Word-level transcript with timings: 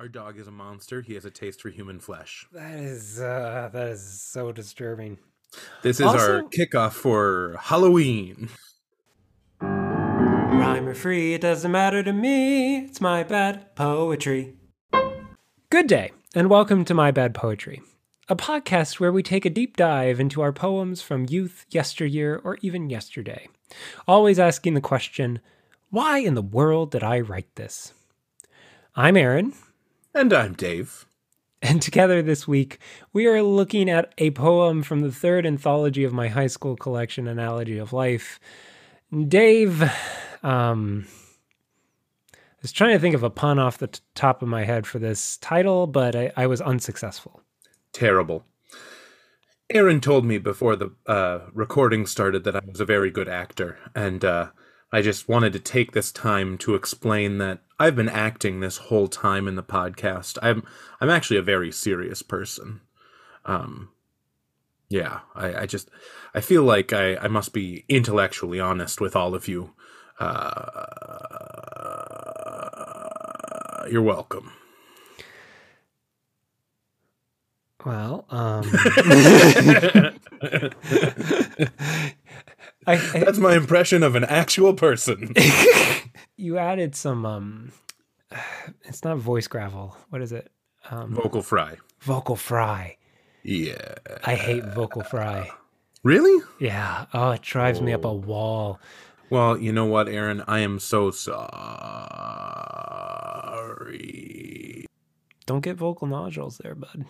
Our 0.00 0.08
dog 0.08 0.38
is 0.38 0.48
a 0.48 0.50
monster. 0.50 1.02
He 1.02 1.12
has 1.12 1.26
a 1.26 1.30
taste 1.30 1.60
for 1.60 1.68
human 1.68 2.00
flesh. 2.00 2.46
That 2.54 2.78
is 2.78 3.20
uh 3.20 3.68
that 3.70 3.88
is 3.88 4.22
so 4.22 4.50
disturbing. 4.50 5.18
This 5.82 6.00
is 6.00 6.06
our 6.06 6.44
kickoff 6.44 6.92
for 6.92 7.58
Halloween. 7.60 8.48
Rhyme 9.60 10.88
or 10.88 10.94
free, 10.94 11.34
it 11.34 11.42
doesn't 11.42 11.70
matter 11.70 12.02
to 12.02 12.14
me. 12.14 12.78
It's 12.78 13.02
my 13.02 13.24
bad 13.24 13.76
poetry. 13.76 14.54
Good 15.68 15.86
day, 15.86 16.12
and 16.34 16.48
welcome 16.48 16.86
to 16.86 16.94
My 16.94 17.10
Bad 17.10 17.34
Poetry, 17.34 17.82
a 18.26 18.36
podcast 18.36 19.00
where 19.00 19.12
we 19.12 19.22
take 19.22 19.44
a 19.44 19.50
deep 19.50 19.76
dive 19.76 20.18
into 20.18 20.40
our 20.40 20.54
poems 20.54 21.02
from 21.02 21.26
youth, 21.28 21.66
yesteryear, 21.68 22.40
or 22.42 22.56
even 22.62 22.88
yesterday. 22.88 23.48
Always 24.08 24.38
asking 24.38 24.72
the 24.72 24.80
question, 24.80 25.40
why 25.90 26.20
in 26.20 26.32
the 26.32 26.40
world 26.40 26.90
did 26.90 27.02
I 27.02 27.20
write 27.20 27.54
this? 27.56 27.92
I'm 28.96 29.18
Aaron, 29.18 29.52
And 30.12 30.32
I'm 30.32 30.54
Dave. 30.54 31.06
and 31.62 31.80
together 31.80 32.20
this 32.20 32.48
week 32.48 32.78
we 33.12 33.26
are 33.26 33.42
looking 33.42 33.88
at 33.88 34.12
a 34.18 34.32
poem 34.32 34.82
from 34.82 35.02
the 35.02 35.12
third 35.12 35.46
anthology 35.46 36.02
of 36.02 36.12
my 36.12 36.26
high 36.28 36.48
school 36.48 36.76
collection, 36.76 37.28
Analogy 37.28 37.78
of 37.78 37.92
Life. 37.92 38.40
Dave, 39.28 39.82
um, 40.42 41.06
I 42.34 42.62
was 42.62 42.72
trying 42.72 42.92
to 42.92 42.98
think 42.98 43.14
of 43.14 43.22
a 43.22 43.30
pun 43.30 43.60
off 43.60 43.78
the 43.78 43.86
t- 43.86 44.00
top 44.14 44.42
of 44.42 44.48
my 44.48 44.64
head 44.64 44.84
for 44.86 44.98
this 44.98 45.36
title, 45.36 45.86
but 45.86 46.16
I, 46.16 46.32
I 46.36 46.46
was 46.48 46.60
unsuccessful. 46.60 47.40
Terrible. 47.92 48.44
Aaron 49.72 50.00
told 50.00 50.24
me 50.24 50.38
before 50.38 50.74
the 50.74 50.90
uh, 51.06 51.40
recording 51.52 52.04
started 52.06 52.42
that 52.44 52.56
I 52.56 52.62
was 52.66 52.80
a 52.80 52.84
very 52.84 53.10
good 53.10 53.28
actor, 53.28 53.78
and 53.94 54.24
uh, 54.24 54.50
I 54.92 55.02
just 55.02 55.28
wanted 55.28 55.52
to 55.52 55.60
take 55.60 55.92
this 55.92 56.10
time 56.10 56.58
to 56.58 56.74
explain 56.74 57.38
that 57.38 57.60
I've 57.78 57.94
been 57.94 58.08
acting 58.08 58.58
this 58.60 58.76
whole 58.76 59.06
time 59.08 59.46
in 59.46 59.54
the 59.54 59.62
podcast. 59.62 60.36
I'm 60.42 60.64
I'm 61.00 61.10
actually 61.10 61.36
a 61.36 61.42
very 61.42 61.70
serious 61.70 62.22
person. 62.22 62.80
Um, 63.44 63.90
yeah, 64.88 65.20
I, 65.34 65.62
I 65.62 65.66
just 65.66 65.88
I 66.34 66.40
feel 66.40 66.64
like 66.64 66.92
I, 66.92 67.14
I 67.16 67.28
must 67.28 67.52
be 67.52 67.84
intellectually 67.88 68.58
honest 68.58 69.00
with 69.00 69.14
all 69.14 69.34
of 69.36 69.46
you. 69.46 69.74
Uh, 70.18 70.86
you're 73.90 74.02
welcome. 74.02 74.50
Well, 77.86 78.26
um, 78.28 78.64
I, 82.86 82.94
I, 82.94 82.96
That's 83.24 83.38
my 83.38 83.54
impression 83.56 84.02
of 84.02 84.14
an 84.16 84.24
actual 84.24 84.74
person. 84.74 85.34
you 86.36 86.58
added 86.58 86.94
some. 86.94 87.24
Um, 87.26 87.72
it's 88.84 89.04
not 89.04 89.18
voice 89.18 89.46
gravel. 89.46 89.96
What 90.10 90.22
is 90.22 90.32
it? 90.32 90.50
Um, 90.90 91.14
Vocal 91.14 91.42
fry. 91.42 91.76
vocal 92.00 92.36
fry. 92.36 92.96
Yeah. 93.42 93.94
I 94.24 94.34
hate 94.34 94.64
vocal 94.74 95.02
fry. 95.02 95.50
Really? 96.02 96.42
Yeah. 96.58 97.04
Oh, 97.12 97.30
it 97.32 97.42
drives 97.42 97.82
me 97.82 97.92
up 97.92 98.04
a 98.06 98.12
wall. 98.12 98.80
Well, 99.28 99.58
you 99.58 99.72
know 99.72 99.84
what, 99.84 100.08
Aaron? 100.08 100.42
I 100.48 100.60
am 100.60 100.78
so 100.78 101.10
sorry. 101.10 101.44
Don't 105.46 105.60
get 105.60 105.76
vocal 105.76 106.08
nodules 106.08 106.58
there, 106.58 106.74
bud. 106.74 107.04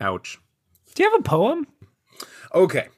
Ouch. 0.00 0.38
Do 0.94 1.02
you 1.02 1.10
have 1.10 1.20
a 1.20 1.22
poem? 1.22 1.66
Okay. 2.54 2.88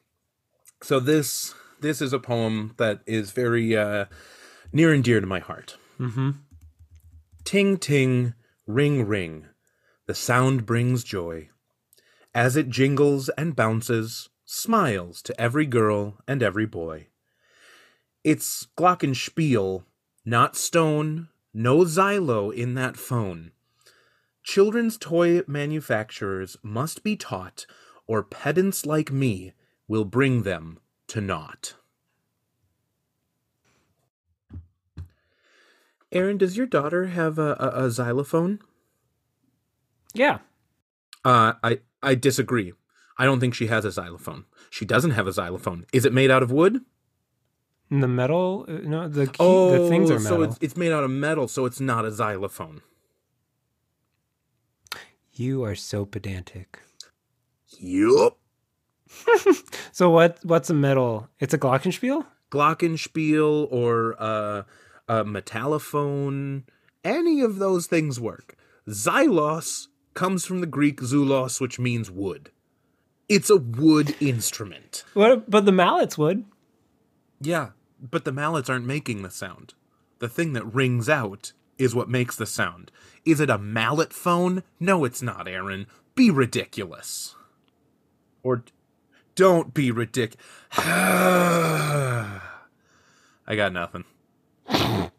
So 0.82 1.00
this 1.00 1.54
this 1.80 2.02
is 2.02 2.12
a 2.12 2.18
poem 2.18 2.74
that 2.76 3.00
is 3.06 3.30
very 3.30 3.76
uh 3.76 4.06
near 4.72 4.92
and 4.92 5.02
dear 5.02 5.20
to 5.20 5.26
my 5.26 5.38
heart. 5.40 5.78
Mm-hmm. 5.98 6.32
Ting 7.44 7.78
ting, 7.78 8.34
ring 8.66 9.06
ring. 9.06 9.46
The 10.06 10.14
sound 10.14 10.66
brings 10.66 11.02
joy. 11.02 11.48
As 12.34 12.56
it 12.56 12.68
jingles 12.68 13.30
and 13.30 13.56
bounces, 13.56 14.28
smiles 14.44 15.22
to 15.22 15.40
every 15.40 15.64
girl 15.64 16.18
and 16.28 16.42
every 16.42 16.66
boy. 16.66 17.06
It's 18.22 18.66
glockenspiel, 18.76 19.84
not 20.24 20.56
stone, 20.56 21.28
no 21.54 21.78
xylo 21.78 22.52
in 22.52 22.74
that 22.74 22.96
phone. 22.96 23.52
Children's 24.42 24.98
toy 24.98 25.42
manufacturers 25.46 26.56
must 26.62 27.02
be 27.02 27.16
taught, 27.16 27.66
or 28.06 28.22
pedants 28.22 28.86
like 28.86 29.10
me 29.12 29.52
will 29.88 30.04
bring 30.04 30.42
them 30.42 30.78
to 31.08 31.20
naught. 31.20 31.74
Aaron, 36.12 36.38
does 36.38 36.56
your 36.56 36.66
daughter 36.66 37.06
have 37.06 37.38
a, 37.38 37.56
a, 37.58 37.84
a 37.86 37.90
xylophone? 37.90 38.60
Yeah. 40.14 40.38
Uh, 41.24 41.54
I 41.62 41.80
I 42.02 42.14
disagree. 42.14 42.72
I 43.18 43.24
don't 43.24 43.40
think 43.40 43.54
she 43.54 43.66
has 43.66 43.84
a 43.84 43.90
xylophone. 43.90 44.44
She 44.70 44.84
doesn't 44.84 45.10
have 45.12 45.26
a 45.26 45.32
xylophone. 45.32 45.84
Is 45.92 46.04
it 46.04 46.12
made 46.12 46.30
out 46.30 46.42
of 46.42 46.52
wood? 46.52 46.80
The 47.90 48.08
metal, 48.08 48.64
uh, 48.68 48.72
no, 48.82 49.08
the 49.08 49.26
key, 49.26 49.36
Oh, 49.38 49.70
the 49.82 49.88
things 49.88 50.10
are 50.10 50.18
metal. 50.18 50.38
so 50.38 50.42
it's 50.42 50.58
it's 50.60 50.76
made 50.76 50.92
out 50.92 51.04
of 51.04 51.10
metal, 51.10 51.48
so 51.48 51.66
it's 51.66 51.80
not 51.80 52.04
a 52.04 52.10
xylophone. 52.12 52.82
You 55.32 55.62
are 55.64 55.74
so 55.74 56.04
pedantic. 56.06 56.80
Yup. 57.78 58.38
So 59.92 60.10
what? 60.10 60.38
What's 60.42 60.68
a 60.68 60.74
metal? 60.74 61.30
It's 61.40 61.54
a 61.54 61.58
glockenspiel. 61.58 62.26
Glockenspiel 62.50 63.66
or 63.70 64.14
uh, 64.18 64.62
a 65.08 65.24
metallophone, 65.24 66.64
any 67.04 67.40
of 67.40 67.58
those 67.58 67.86
things 67.86 68.20
work. 68.20 68.56
Xylos 68.88 69.86
comes 70.14 70.44
from 70.44 70.60
the 70.60 70.66
Greek 70.66 71.00
xylos, 71.00 71.60
which 71.60 71.78
means 71.78 72.10
wood. 72.10 72.50
It's 73.28 73.48
a 73.48 73.56
wood 73.56 74.14
instrument. 74.20 75.04
What? 75.14 75.50
But 75.50 75.64
the 75.64 75.72
mallets 75.72 76.18
would. 76.18 76.44
Yeah, 77.40 77.70
but 78.00 78.24
the 78.24 78.32
mallets 78.32 78.68
aren't 78.68 78.86
making 78.86 79.22
the 79.22 79.30
sound. 79.30 79.74
The 80.18 80.28
thing 80.28 80.52
that 80.54 80.74
rings 80.74 81.08
out 81.08 81.52
is 81.78 81.94
what 81.94 82.08
makes 82.08 82.36
the 82.36 82.46
sound. 82.46 82.90
Is 83.24 83.40
it 83.40 83.50
a 83.50 83.58
mallet 83.58 84.12
phone? 84.12 84.62
No, 84.80 85.04
it's 85.04 85.22
not, 85.22 85.48
Aaron. 85.48 85.86
Be 86.14 86.30
ridiculous. 86.30 87.35
Or 88.46 88.62
don't 89.34 89.74
be 89.74 89.90
ridiculous. 89.90 90.46
I 90.78 92.40
got 93.50 93.72
nothing. 93.72 94.04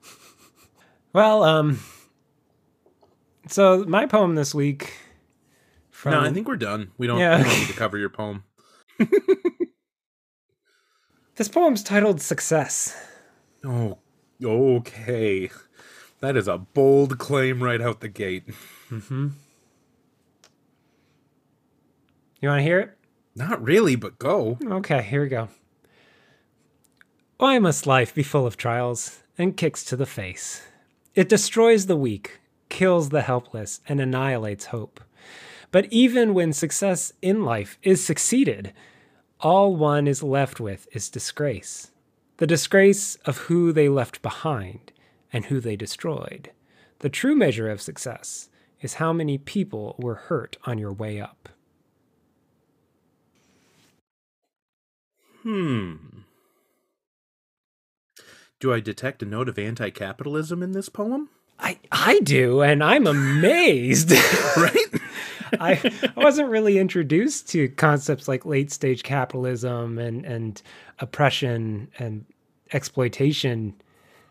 Well, 1.14 1.44
um. 1.44 1.80
So 3.48 3.84
my 3.88 4.06
poem 4.06 4.36
this 4.36 4.54
week. 4.54 4.94
From 5.90 6.12
no, 6.12 6.20
I 6.22 6.32
think 6.32 6.48
we're 6.48 6.58
done. 6.58 6.92
We 7.00 7.08
don't, 7.08 7.18
Yeah. 7.18 7.38
we 7.40 7.44
don't 7.46 7.60
need 7.60 7.68
to 7.70 7.74
cover 7.74 7.98
your 7.98 8.10
poem. 8.10 8.44
this 11.38 11.48
poem's 11.48 11.82
titled 11.82 12.22
"Success." 12.22 12.96
Oh, 13.66 13.98
okay. 14.46 15.50
That 16.20 16.38
is 16.38 16.48
a 16.48 16.60
bold 16.60 17.18
claim 17.18 17.64
right 17.64 17.82
out 17.82 18.02
the 18.02 18.10
gate. 18.10 18.44
Mm-hmm. 18.92 19.30
You 22.42 22.50
want 22.50 22.60
to 22.60 22.64
hear 22.64 22.80
it? 22.80 22.97
Not 23.38 23.64
really, 23.64 23.96
but 23.96 24.18
go. 24.18 24.58
Okay, 24.66 25.04
here 25.04 25.22
we 25.22 25.30
go. 25.30 25.50
Why 27.38 27.60
must 27.60 27.86
life 27.86 28.16
be 28.16 28.24
full 28.24 28.48
of 28.48 28.58
trials 28.58 29.20
and 29.38 29.56
kicks 29.56 29.84
to 29.86 29.96
the 29.96 30.08
face? 30.08 30.64
It 31.14 31.30
destroys 31.30 31.86
the 31.86 31.96
weak, 31.96 32.40
kills 32.70 33.10
the 33.10 33.22
helpless, 33.22 33.80
and 33.88 34.02
annihilates 34.02 34.66
hope. 34.66 35.00
But 35.72 35.86
even 35.92 36.34
when 36.34 36.52
success 36.52 37.14
in 37.22 37.46
life 37.46 37.78
is 37.84 38.04
succeeded, 38.04 38.74
all 39.40 39.76
one 39.76 40.08
is 40.08 40.24
left 40.24 40.60
with 40.60 40.88
is 40.92 41.08
disgrace. 41.08 41.92
The 42.38 42.48
disgrace 42.48 43.18
of 43.26 43.38
who 43.38 43.72
they 43.72 43.88
left 43.88 44.24
behind 44.24 44.92
and 45.32 45.46
who 45.46 45.60
they 45.60 45.76
destroyed. 45.76 46.50
The 47.00 47.10
true 47.10 47.36
measure 47.36 47.70
of 47.70 47.82
success 47.82 48.50
is 48.82 48.96
how 48.96 49.14
many 49.14 49.38
people 49.38 49.96
were 50.00 50.16
hurt 50.16 50.58
on 50.64 50.80
your 50.80 50.94
way 50.94 51.22
up. 51.22 51.50
Hmm. 55.48 55.96
Do 58.60 58.74
I 58.74 58.82
detect 58.82 59.24
a 59.24 59.26
note 59.26 59.48
of 59.48 59.58
anti 59.58 59.90
capitalism 59.92 60.62
in 60.62 60.74
this 60.74 60.90
poem? 60.90 61.30
I, 61.58 61.80
I 61.90 62.20
do, 62.20 62.62
and 62.62 62.84
I'm 62.84 63.08
amazed. 63.08 64.12
Right? 64.12 64.76
I, 65.62 65.80
I 66.18 66.20
wasn't 66.22 66.50
really 66.50 66.78
introduced 66.78 67.48
to 67.52 67.70
concepts 67.70 68.28
like 68.28 68.46
late 68.46 68.72
stage 68.72 69.04
capitalism 69.04 69.98
and, 69.98 70.26
and 70.26 70.62
oppression 71.00 71.90
and 71.98 72.26
exploitation, 72.74 73.74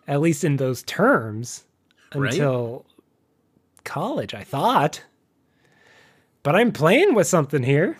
at 0.06 0.20
least 0.20 0.44
in 0.44 0.58
those 0.58 0.82
terms, 0.82 1.64
Right. 2.14 2.30
until 2.30 2.84
college, 3.84 4.34
I 4.34 4.44
thought. 4.44 5.02
But 6.42 6.56
I'm 6.56 6.72
playing 6.72 7.14
with 7.14 7.26
something 7.26 7.62
here. 7.62 7.96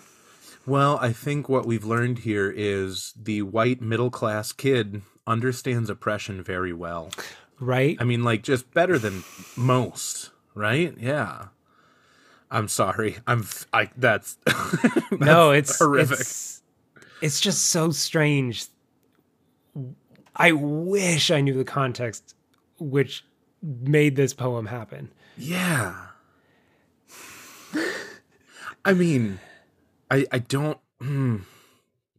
Well, 0.67 0.97
I 1.01 1.13
think 1.13 1.47
what 1.47 1.65
we've 1.65 1.85
learned 1.85 2.19
here 2.19 2.53
is 2.55 3.13
the 3.15 3.41
white 3.41 3.81
middle 3.81 4.11
class 4.11 4.51
kid 4.51 5.01
understands 5.25 5.89
oppression 5.89 6.43
very 6.43 6.73
well. 6.73 7.09
right? 7.59 7.95
I 8.01 8.03
mean, 8.03 8.23
like 8.25 8.43
just 8.43 8.73
better 8.73 8.99
than 8.99 9.23
most, 9.55 10.31
right? 10.53 10.93
Yeah. 10.99 11.47
I'm 12.51 12.67
sorry. 12.67 13.17
I'm 13.25 13.39
f- 13.39 13.65
I 13.71 13.89
that's, 13.95 14.37
that's 14.45 15.11
no, 15.11 15.51
it's 15.51 15.79
horrific. 15.79 16.19
It's, 16.19 16.61
it's 17.21 17.39
just 17.39 17.65
so 17.65 17.91
strange. 17.91 18.65
I 20.35 20.51
wish 20.51 21.31
I 21.31 21.39
knew 21.41 21.53
the 21.53 21.63
context 21.63 22.35
which 22.77 23.25
made 23.61 24.15
this 24.17 24.33
poem 24.33 24.65
happen. 24.65 25.11
Yeah. 25.37 25.95
I 28.85 28.93
mean, 28.93 29.39
I 30.11 30.25
I 30.31 30.39
don't. 30.39 30.77
Hmm. 31.01 31.37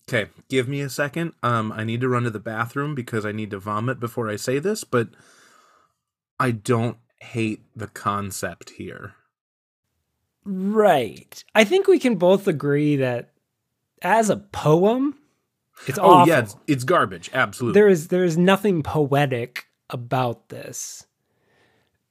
Okay, 0.08 0.30
give 0.48 0.68
me 0.68 0.80
a 0.80 0.88
second. 0.88 1.32
Um, 1.42 1.70
I 1.72 1.84
need 1.84 2.00
to 2.00 2.08
run 2.08 2.22
to 2.22 2.30
the 2.30 2.38
bathroom 2.38 2.94
because 2.94 3.26
I 3.26 3.32
need 3.32 3.50
to 3.50 3.58
vomit 3.58 4.00
before 4.00 4.28
I 4.30 4.36
say 4.36 4.58
this, 4.58 4.82
but 4.82 5.08
I 6.40 6.50
don't 6.50 6.96
hate 7.20 7.62
the 7.76 7.88
concept 7.88 8.70
here. 8.70 9.14
Right. 10.44 11.44
I 11.54 11.64
think 11.64 11.86
we 11.88 11.98
can 11.98 12.16
both 12.16 12.48
agree 12.48 12.96
that 12.96 13.32
as 14.00 14.30
a 14.30 14.36
poem, 14.38 15.18
it's 15.86 15.98
Oh 15.98 16.10
awful. 16.10 16.28
yeah, 16.32 16.38
it's, 16.40 16.56
it's 16.66 16.84
garbage. 16.84 17.28
Absolutely. 17.34 17.78
there 17.78 17.88
is 17.88 18.08
there 18.08 18.24
is 18.24 18.38
nothing 18.38 18.82
poetic 18.82 19.66
about 19.90 20.48
this. 20.48 21.06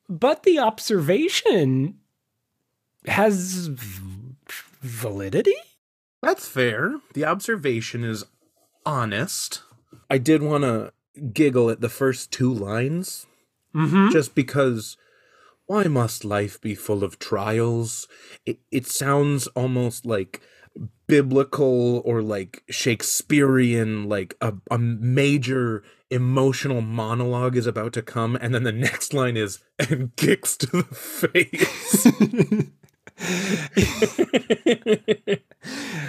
But 0.07 0.43
the 0.43 0.59
observation 0.59 1.95
has 3.07 3.67
v- 3.67 4.35
validity? 4.81 5.55
That's 6.21 6.47
fair. 6.47 6.99
The 7.13 7.25
observation 7.25 8.03
is 8.03 8.25
honest. 8.85 9.61
I 10.09 10.17
did 10.17 10.41
want 10.41 10.63
to 10.63 10.91
giggle 11.33 11.69
at 11.69 11.81
the 11.81 11.89
first 11.89 12.31
two 12.31 12.53
lines 12.53 13.25
Mm-hmm. 13.75 14.09
just 14.09 14.33
because 14.33 14.97
why 15.67 15.83
must 15.83 16.25
life 16.25 16.59
be 16.59 16.73
full 16.73 17.03
of 17.03 17.19
trials? 17.19 18.07
It, 18.45 18.59
it 18.71 18.87
sounds 18.87 19.45
almost 19.47 20.05
like 20.05 20.41
biblical 21.05 22.01
or 22.05 22.21
like 22.23 22.63
Shakespearean, 22.69 24.07
like 24.09 24.35
a, 24.41 24.53
a 24.71 24.77
major 24.79 25.83
emotional 26.09 26.81
monologue 26.81 27.55
is 27.55 27.67
about 27.67 27.93
to 27.93 28.01
come, 28.01 28.35
and 28.39 28.55
then 28.55 28.63
the 28.63 28.71
next 28.87 29.13
line 29.13 29.37
is 29.37 29.59
and 29.77 30.15
kicks 30.15 30.57
to 30.57 30.67
the 30.67 30.83
face. 30.83 32.07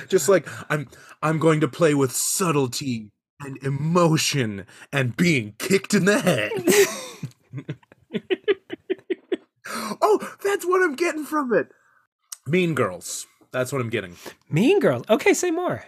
just 0.08 0.28
like 0.28 0.46
I'm 0.70 0.88
I'm 1.22 1.38
going 1.38 1.60
to 1.60 1.69
play 1.69 1.94
with 1.94 2.12
subtlety 2.12 3.10
and 3.40 3.56
emotion 3.62 4.66
and 4.93 5.16
being 5.16 5.55
kicked 5.58 5.94
in 5.94 6.05
the 6.05 6.20
head. 6.20 6.52
oh, 10.02 10.37
that's 10.43 10.66
what 10.66 10.82
I'm 10.82 10.96
getting 10.96 11.25
from 11.25 11.52
it. 11.52 11.69
Mean 12.46 12.75
Girls. 12.75 13.26
That's 13.52 13.72
what 13.72 13.81
I'm 13.81 13.90
getting. 13.90 14.16
Mean 14.50 14.81
Girls. 14.81 15.05
Okay, 15.08 15.34
say 15.34 15.50
more. 15.50 15.84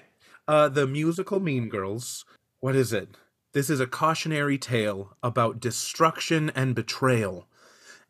Uh 0.46 0.69
the 0.69 0.87
musical 0.87 1.40
Mean 1.40 1.69
Girls. 1.69 2.25
What 2.61 2.76
is 2.76 2.93
it? 2.93 3.17
This 3.52 3.69
is 3.69 3.81
a 3.81 3.87
cautionary 3.87 4.58
tale 4.58 5.17
about 5.22 5.58
destruction 5.58 6.50
and 6.55 6.75
betrayal 6.75 7.49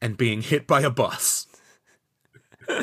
and 0.00 0.16
being 0.16 0.42
hit 0.42 0.66
by 0.66 0.82
a 0.82 0.90
bus. 0.90 1.46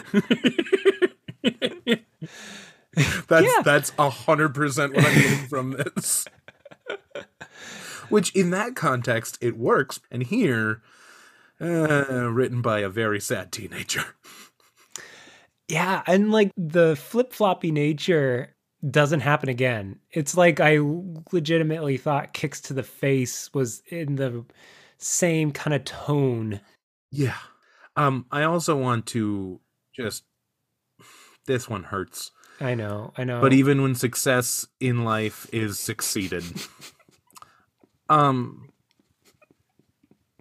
that's 3.27 3.45
Yeah. 3.45 3.61
that's 3.63 3.91
a 3.99 4.09
hundred 4.09 4.53
percent 4.53 4.95
what 4.95 5.05
I'm 5.05 5.15
getting 5.15 5.47
from 5.47 5.71
this. 5.71 6.25
Which 8.09 8.33
in 8.35 8.51
that 8.51 8.75
context 8.75 9.37
it 9.41 9.57
works, 9.57 9.99
and 10.09 10.23
here, 10.23 10.81
uh, 11.59 12.29
written 12.31 12.61
by 12.61 12.79
a 12.79 12.89
very 12.89 13.19
sad 13.19 13.51
teenager. 13.51 14.03
Yeah, 15.67 16.01
and 16.07 16.31
like 16.31 16.51
the 16.55 16.95
flip 16.95 17.33
floppy 17.33 17.71
nature 17.71 18.55
doesn't 18.89 19.19
happen 19.19 19.49
again. 19.49 19.99
It's 20.11 20.37
like 20.37 20.61
I 20.61 20.77
legitimately 21.33 21.97
thought 21.97 22.31
kicks 22.33 22.61
to 22.61 22.73
the 22.73 22.83
face 22.83 23.53
was 23.53 23.81
in 23.89 24.15
the 24.15 24.45
same 24.97 25.51
kind 25.51 25.73
of 25.73 25.83
tone. 25.83 26.61
Yeah. 27.11 27.35
Um, 27.97 28.25
I 28.31 28.43
also 28.43 28.77
want 28.77 29.07
to 29.07 29.59
just 29.93 30.23
this 31.47 31.67
one 31.67 31.83
hurts. 31.83 32.31
I 32.59 32.75
know, 32.75 33.13
I 33.17 33.23
know. 33.23 33.41
But 33.41 33.53
even 33.53 33.81
when 33.81 33.95
success 33.95 34.67
in 34.79 35.03
life 35.03 35.47
is 35.53 35.79
succeeded. 35.79 36.43
um 38.09 38.69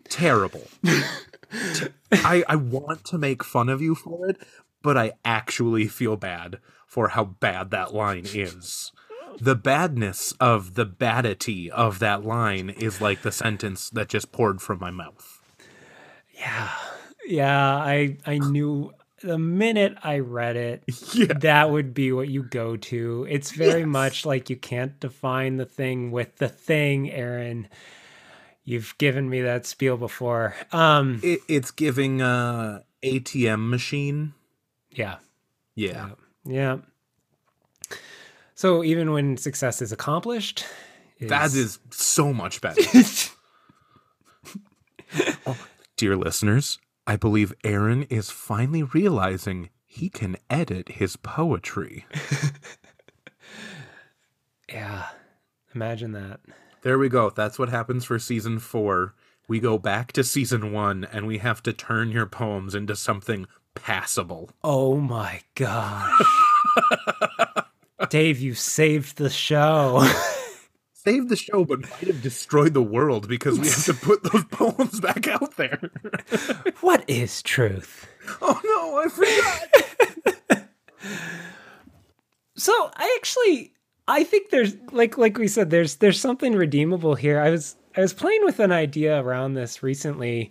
terrible. 0.08 0.66
I 2.12 2.44
I 2.48 2.56
want 2.56 3.04
to 3.06 3.18
make 3.18 3.44
fun 3.44 3.68
of 3.68 3.82
you 3.82 3.94
for 3.94 4.28
it, 4.28 4.38
but 4.82 4.96
I 4.96 5.12
actually 5.24 5.88
feel 5.88 6.16
bad 6.16 6.58
for 6.86 7.08
how 7.08 7.24
bad 7.24 7.70
that 7.70 7.94
line 7.94 8.26
is. 8.32 8.92
The 9.38 9.54
badness 9.54 10.32
of 10.40 10.74
the 10.74 10.86
badity 10.86 11.68
of 11.68 11.98
that 11.98 12.24
line 12.24 12.70
is 12.70 13.02
like 13.02 13.20
the 13.20 13.32
sentence 13.32 13.90
that 13.90 14.08
just 14.08 14.32
poured 14.32 14.62
from 14.62 14.78
my 14.78 14.90
mouth. 14.90 15.42
yeah, 16.38 16.70
yeah, 17.26 17.76
I 17.76 18.16
I 18.24 18.38
knew 18.38 18.92
the 19.22 19.38
minute 19.38 19.96
I 20.02 20.18
read 20.18 20.56
it, 20.56 20.82
Yeah. 21.14 21.32
that 21.40 21.70
would 21.70 21.94
be 21.94 22.12
what 22.12 22.28
you 22.28 22.42
go 22.42 22.76
to. 22.76 23.26
It's 23.30 23.50
very 23.52 23.80
Yes. 23.80 23.88
much 23.88 24.26
like 24.26 24.50
you 24.50 24.56
can't 24.56 24.98
define 25.00 25.56
the 25.56 25.64
thing 25.66 26.10
with 26.10 26.36
the 26.36 26.48
thing, 26.48 27.10
Aaron. 27.10 27.68
You've 28.64 28.96
given 28.98 29.28
me 29.30 29.42
that 29.42 29.64
spiel 29.64 29.96
before. 29.96 30.54
Um, 30.72 31.20
It, 31.22 31.40
it's 31.48 31.70
giving 31.70 32.20
uh 32.20 32.82
ATM 33.02 33.68
machine. 33.70 34.34
yeah. 34.90 35.16
Yeah. 35.74 36.10
Yeah. 36.44 36.78
So 38.54 38.82
even 38.82 39.12
when 39.12 39.36
success 39.36 39.80
is 39.82 39.92
accomplished, 39.92 40.64
That 41.20 41.54
is 41.54 41.78
so 41.90 42.32
much 42.32 42.60
better. 42.60 42.82
Oh, 45.46 45.56
dear 45.96 46.16
listeners, 46.16 46.78
I 47.06 47.16
believe 47.16 47.54
Aaron 47.62 48.02
is 48.04 48.30
finally 48.30 48.82
realizing 48.82 49.70
he 49.84 50.08
can 50.08 50.36
edit 50.50 50.88
his 50.88 51.16
poetry. 51.16 52.04
yeah. 54.68 55.06
Imagine 55.74 56.12
that. 56.12 56.40
There 56.82 56.98
we 56.98 57.08
go. 57.08 57.30
That's 57.30 57.58
what 57.58 57.68
happens 57.68 58.04
for 58.04 58.18
season 58.18 58.58
four. 58.58 59.14
We 59.48 59.60
go 59.60 59.78
back 59.78 60.12
to 60.12 60.24
season 60.24 60.72
one 60.72 61.04
and 61.12 61.26
we 61.26 61.38
have 61.38 61.62
to 61.64 61.72
turn 61.72 62.10
your 62.10 62.26
poems 62.26 62.74
into 62.74 62.96
something 62.96 63.46
passable. 63.74 64.50
Oh 64.64 64.96
my 64.96 65.42
gosh. 65.54 66.22
Dave, 68.08 68.40
you 68.40 68.54
saved 68.54 69.16
the 69.18 69.30
show. 69.30 70.08
Save 71.06 71.28
the 71.28 71.36
show, 71.36 71.64
but 71.64 71.82
might 71.82 72.08
have 72.08 72.20
destroyed 72.20 72.74
the 72.74 72.82
world 72.82 73.28
because 73.28 73.60
we 73.60 73.68
have 73.68 73.84
to 73.84 73.94
put 73.94 74.24
those 74.24 74.44
poems 74.50 74.98
back 75.00 75.28
out 75.28 75.56
there. 75.56 75.90
what 76.80 77.08
is 77.08 77.42
truth? 77.42 78.08
oh 78.42 78.60
no, 78.64 78.98
I 78.98 79.08
forgot. 80.48 80.68
So 82.58 82.72
I 82.96 83.14
actually 83.18 83.74
I 84.08 84.24
think 84.24 84.48
there's 84.50 84.74
like 84.90 85.18
like 85.18 85.36
we 85.38 85.46
said 85.46 85.70
there's 85.70 85.96
there's 85.96 86.18
something 86.18 86.54
redeemable 86.54 87.14
here. 87.14 87.38
I 87.38 87.50
was 87.50 87.76
I 87.96 88.00
was 88.00 88.12
playing 88.14 88.44
with 88.44 88.60
an 88.60 88.72
idea 88.72 89.20
around 89.22 89.54
this 89.54 89.82
recently 89.82 90.50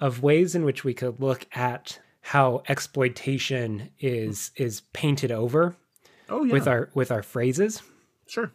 of 0.00 0.22
ways 0.22 0.54
in 0.54 0.64
which 0.64 0.84
we 0.84 0.94
could 0.94 1.20
look 1.20 1.46
at 1.52 1.98
how 2.20 2.62
exploitation 2.68 3.90
is 3.98 4.52
is 4.56 4.82
painted 4.92 5.32
over 5.32 5.76
Oh 6.28 6.44
yeah. 6.44 6.52
with 6.52 6.68
our 6.68 6.88
with 6.94 7.10
our 7.10 7.22
phrases. 7.24 7.82
sure. 8.28 8.52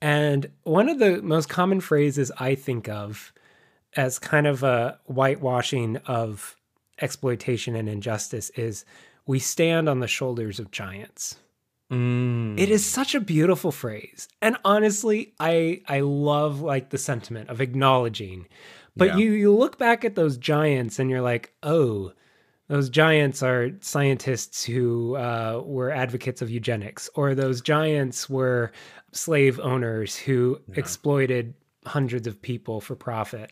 And 0.00 0.50
one 0.62 0.88
of 0.88 0.98
the 0.98 1.20
most 1.22 1.48
common 1.48 1.80
phrases 1.80 2.32
I 2.38 2.54
think 2.54 2.88
of 2.88 3.32
as 3.96 4.18
kind 4.18 4.46
of 4.46 4.62
a 4.62 4.98
whitewashing 5.06 5.98
of 6.06 6.56
exploitation 7.00 7.74
and 7.76 7.88
injustice 7.88 8.50
is 8.50 8.84
we 9.26 9.38
stand 9.38 9.88
on 9.88 10.00
the 10.00 10.08
shoulders 10.08 10.58
of 10.58 10.70
giants. 10.70 11.36
Mm. 11.90 12.58
It 12.58 12.70
is 12.70 12.84
such 12.86 13.14
a 13.14 13.20
beautiful 13.20 13.72
phrase. 13.72 14.28
And 14.40 14.56
honestly, 14.64 15.34
I 15.40 15.82
I 15.88 16.00
love 16.00 16.60
like 16.60 16.90
the 16.90 16.98
sentiment 16.98 17.50
of 17.50 17.60
acknowledging. 17.60 18.46
But 18.96 19.08
Yeah. 19.08 19.16
you 19.16 19.32
you 19.32 19.56
look 19.56 19.76
back 19.76 20.04
at 20.04 20.14
those 20.14 20.36
giants 20.36 20.98
and 20.98 21.10
you're 21.10 21.20
like, 21.20 21.52
"Oh, 21.62 22.12
those 22.68 22.88
giants 22.90 23.42
are 23.42 23.72
scientists 23.80 24.64
who 24.64 25.16
uh, 25.16 25.62
were 25.64 25.90
advocates 25.90 26.40
of 26.40 26.50
eugenics, 26.50 27.10
or 27.16 27.34
those 27.34 27.60
giants 27.60 28.30
were 28.30 28.70
slave 29.12 29.58
owners 29.60 30.16
who 30.16 30.60
exploited 30.74 31.54
hundreds 31.86 32.26
of 32.26 32.40
people 32.42 32.80
for 32.80 32.94
profit. 32.94 33.50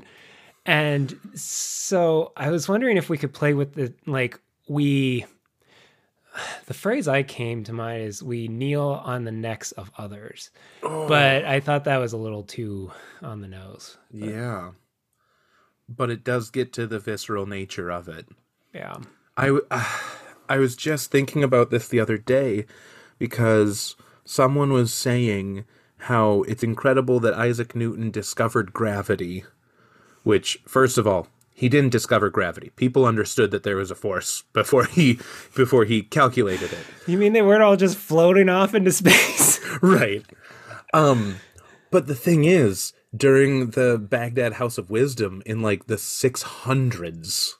And 0.66 1.18
so 1.34 2.32
I 2.36 2.50
was 2.50 2.68
wondering 2.68 2.96
if 2.96 3.08
we 3.08 3.16
could 3.18 3.32
play 3.32 3.54
with 3.54 3.74
the 3.74 3.92
like 4.06 4.38
we. 4.68 5.24
The 6.66 6.74
phrase 6.74 7.08
I 7.08 7.22
came 7.24 7.64
to 7.64 7.72
mind 7.72 8.02
is 8.02 8.22
"we 8.22 8.46
kneel 8.48 9.00
on 9.04 9.24
the 9.24 9.32
necks 9.32 9.72
of 9.72 9.90
others," 9.98 10.50
Oh, 10.82 11.08
but 11.08 11.44
I 11.44 11.58
thought 11.58 11.84
that 11.84 11.96
was 11.96 12.12
a 12.12 12.16
little 12.18 12.44
too 12.44 12.92
on 13.22 13.40
the 13.40 13.48
nose. 13.48 13.96
yeah. 14.12 14.72
but 15.88 16.10
it 16.10 16.22
does 16.22 16.50
get 16.50 16.72
to 16.74 16.86
the 16.86 16.98
visceral 17.00 17.46
nature 17.46 17.90
of 17.90 18.08
it. 18.08 18.28
Yeah. 18.74 18.96
I 19.36 19.58
I 20.50 20.58
was 20.58 20.76
just 20.76 21.10
thinking 21.10 21.42
about 21.42 21.70
this 21.70 21.88
the 21.88 21.98
other 21.98 22.18
day 22.18 22.66
because 23.18 23.96
someone 24.28 24.72
was 24.72 24.92
saying 24.92 25.64
how 26.02 26.42
it's 26.42 26.62
incredible 26.62 27.18
that 27.20 27.34
Isaac 27.34 27.74
Newton 27.74 28.10
discovered 28.10 28.74
gravity, 28.74 29.44
which, 30.22 30.60
first 30.66 30.98
of 30.98 31.06
all, 31.06 31.28
he 31.54 31.68
didn't 31.68 31.90
discover 31.90 32.28
gravity. 32.28 32.70
People 32.76 33.04
understood 33.04 33.50
that 33.50 33.62
there 33.62 33.76
was 33.76 33.90
a 33.90 33.96
force 33.96 34.44
before 34.52 34.84
he 34.84 35.18
before 35.56 35.84
he 35.86 36.02
calculated 36.02 36.72
it. 36.72 36.84
You 37.06 37.18
mean 37.18 37.32
they 37.32 37.42
weren't 37.42 37.62
all 37.62 37.76
just 37.76 37.96
floating 37.96 38.48
off 38.48 38.74
into 38.74 38.92
space? 38.92 39.58
right. 39.82 40.24
Um, 40.94 41.36
but 41.90 42.06
the 42.06 42.14
thing 42.14 42.44
is, 42.44 42.92
during 43.16 43.70
the 43.70 43.98
Baghdad 43.98 44.54
House 44.54 44.78
of 44.78 44.90
Wisdom 44.90 45.42
in 45.46 45.62
like 45.62 45.86
the 45.86 45.96
600s, 45.96 47.54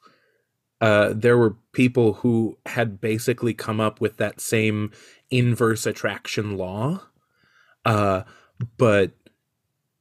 uh, 0.81 1.13
there 1.15 1.37
were 1.37 1.57
people 1.73 2.15
who 2.15 2.57
had 2.67 3.01
basically 3.01 3.55
come 3.55 3.81
up 3.81 4.01
with 4.01 4.17
that 4.19 4.41
same 4.41 4.93
inverse 5.31 5.87
attraction 5.87 6.57
law. 6.57 7.03
Uh, 7.85 8.23
but 8.77 9.13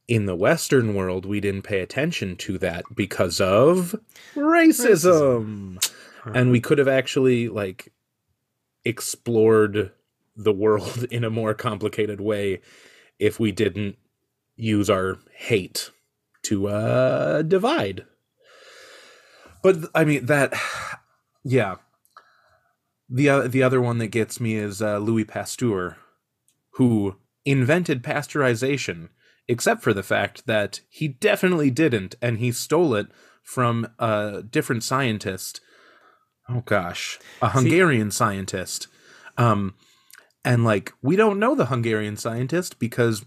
in 0.06 0.26
the 0.26 0.36
Western 0.36 0.94
world, 0.94 1.26
we 1.26 1.40
didn't 1.40 1.62
pay 1.62 1.80
attention 1.80 2.36
to 2.36 2.58
that 2.58 2.84
because 2.94 3.40
of 3.40 3.94
racism. 4.34 5.84
And 6.24 6.50
we 6.50 6.60
could 6.60 6.78
have 6.78 6.88
actually 6.88 7.48
like 7.48 7.92
explored 8.84 9.92
the 10.36 10.52
world 10.52 11.04
in 11.10 11.24
a 11.24 11.30
more 11.30 11.54
complicated 11.54 12.20
way 12.20 12.60
if 13.18 13.40
we 13.40 13.52
didn't 13.52 13.96
use 14.56 14.90
our 14.90 15.18
hate 15.32 15.90
to 16.42 16.66
uh 16.66 17.42
divide 17.42 18.04
but 19.62 19.76
i 19.94 20.04
mean 20.04 20.26
that 20.26 20.52
yeah. 21.48 21.76
The 23.08 23.28
uh, 23.30 23.48
the 23.48 23.62
other 23.62 23.80
one 23.80 23.98
that 23.98 24.08
gets 24.08 24.38
me 24.38 24.54
is 24.56 24.82
uh, 24.82 24.98
louis 24.98 25.24
pasteur 25.24 25.96
who 26.72 27.16
invented 27.44 28.02
pasteurization 28.02 29.08
except 29.48 29.82
for 29.82 29.94
the 29.94 30.02
fact 30.02 30.46
that 30.46 30.80
he 30.90 31.08
definitely 31.08 31.70
didn't 31.70 32.16
and 32.20 32.38
he 32.38 32.52
stole 32.52 32.94
it 32.94 33.06
from 33.42 33.88
a 33.98 34.42
different 34.42 34.84
scientist. 34.84 35.62
Oh 36.50 36.60
gosh. 36.66 37.18
A 37.40 37.48
hungarian 37.48 38.10
scientist. 38.10 38.88
Um 39.38 39.74
and 40.44 40.64
like 40.64 40.92
we 41.00 41.16
don't 41.16 41.38
know 41.38 41.54
the 41.54 41.66
hungarian 41.66 42.18
scientist 42.18 42.78
because 42.78 43.24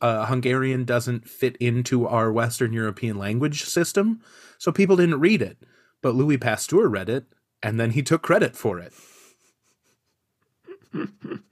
uh, 0.00 0.26
hungarian 0.26 0.84
doesn't 0.84 1.28
fit 1.28 1.56
into 1.56 2.06
our 2.06 2.30
western 2.30 2.72
european 2.72 3.16
language 3.16 3.62
system 3.64 4.20
so 4.58 4.70
people 4.70 4.96
didn't 4.96 5.20
read 5.20 5.40
it 5.40 5.56
but 6.04 6.14
louis 6.14 6.36
pasteur 6.38 6.86
read 6.86 7.08
it 7.08 7.24
and 7.62 7.80
then 7.80 7.90
he 7.92 8.02
took 8.02 8.22
credit 8.22 8.54
for 8.54 8.78
it 8.78 8.92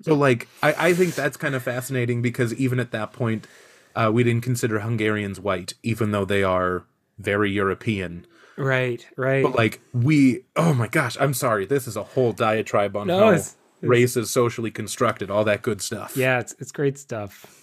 so 0.02 0.14
like 0.14 0.46
I, 0.62 0.90
I 0.90 0.94
think 0.94 1.14
that's 1.14 1.36
kind 1.36 1.54
of 1.54 1.62
fascinating 1.62 2.22
because 2.22 2.54
even 2.54 2.78
at 2.78 2.92
that 2.92 3.12
point 3.12 3.46
uh, 3.96 4.10
we 4.12 4.22
didn't 4.22 4.44
consider 4.44 4.80
hungarians 4.80 5.40
white 5.40 5.74
even 5.82 6.12
though 6.12 6.24
they 6.24 6.42
are 6.44 6.84
very 7.18 7.50
european 7.50 8.26
right, 8.56 9.06
right. 9.16 9.42
but 9.42 9.54
like 9.54 9.80
we 9.92 10.44
oh 10.56 10.72
my 10.74 10.86
gosh 10.86 11.16
i'm 11.18 11.34
sorry 11.34 11.66
this 11.66 11.88
is 11.88 11.96
a 11.96 12.02
whole 12.04 12.32
diatribe 12.32 12.96
on 12.96 13.06
No, 13.08 13.18
how 13.18 13.28
it's- 13.30 13.56
it's- 13.80 13.88
race 13.88 14.16
is 14.16 14.30
socially 14.30 14.70
constructed 14.70 15.28
all 15.30 15.42
that 15.44 15.62
good 15.62 15.80
stuff 15.82 16.16
yeah, 16.16 16.38
it's 16.38 16.54
it's 16.60 16.70
great 16.70 16.96
stuff. 16.98 17.58